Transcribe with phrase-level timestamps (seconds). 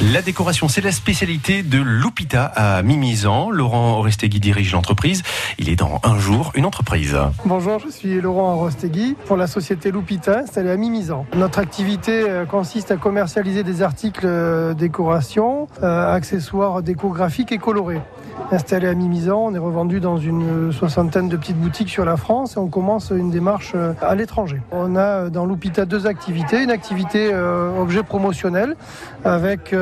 [0.00, 3.50] La décoration, c'est la spécialité de Lupita à Mimizan.
[3.50, 5.24] Laurent Orestegui dirige l'entreprise.
[5.58, 7.18] Il est dans un jour une entreprise.
[7.44, 11.26] Bonjour, je suis Laurent Orestegui pour la société Lupita installée à Mimizan.
[11.34, 18.00] Notre activité euh, consiste à commercialiser des articles euh, décoration, euh, accessoires décographiques et colorés.
[18.52, 22.54] Installé à Mimizan, on est revendu dans une soixantaine de petites boutiques sur la France
[22.54, 24.62] et on commence une démarche à l'étranger.
[24.70, 26.62] On a dans Lupita deux activités.
[26.62, 28.76] Une activité objet promotionnel
[29.24, 29.74] avec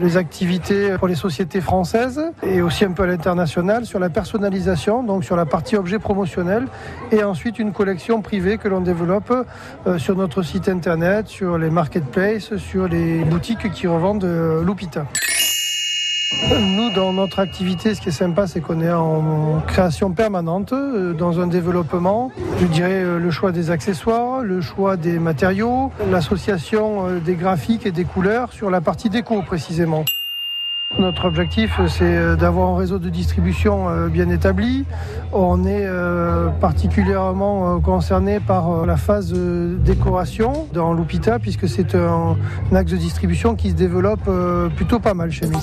[0.00, 5.02] les activités pour les sociétés françaises et aussi un peu à l'international sur la personnalisation,
[5.02, 6.66] donc sur la partie objet promotionnel
[7.10, 9.32] et ensuite une collection privée que l'on développe
[9.98, 14.26] sur notre site internet, sur les marketplaces, sur les boutiques qui revendent
[14.66, 15.06] Lupita.
[16.60, 20.74] Nous, dans notre activité, ce qui est sympa, c'est qu'on est en création permanente,
[21.16, 22.30] dans un développement.
[22.60, 28.04] Je dirais le choix des accessoires, le choix des matériaux, l'association des graphiques et des
[28.04, 30.04] couleurs sur la partie déco précisément.
[30.98, 34.84] Notre objectif, c'est d'avoir un réseau de distribution bien établi.
[35.32, 35.88] On est
[36.60, 42.36] particulièrement concerné par la phase décoration dans Lupita, puisque c'est un
[42.74, 44.28] axe de distribution qui se développe
[44.76, 45.62] plutôt pas mal chez nous.